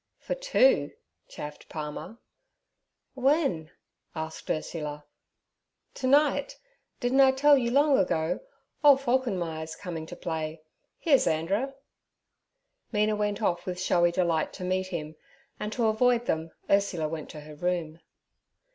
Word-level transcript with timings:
'For 0.17 0.33
two?' 0.33 0.93
chaffed 1.27 1.69
Palmer. 1.69 2.17
'When?' 3.13 3.69
asked 4.15 4.49
Ursula. 4.49 5.05
'To 5.93 6.07
night. 6.07 6.57
Didn't 6.99 7.21
I 7.21 7.31
tell 7.31 7.55
you 7.55 7.69
long 7.69 7.99
ago? 7.99 8.39
Ole 8.83 8.97
Falkenmeyer's 8.97 9.75
comin' 9.75 10.07
to 10.07 10.15
play. 10.15 10.63
Here's 10.97 11.27
Andrer.' 11.27 11.75
Mina 12.91 13.15
went 13.15 13.43
off 13.43 13.67
with 13.67 13.79
showy 13.79 14.11
delight 14.11 14.53
to 14.53 14.63
meet 14.63 14.87
him, 14.87 15.17
and 15.59 15.71
to 15.73 15.85
avoid 15.85 16.25
them 16.25 16.49
Ursula 16.67 17.07
went 17.07 17.29
to 17.29 17.41
her 17.41 17.53
room. 17.53 17.99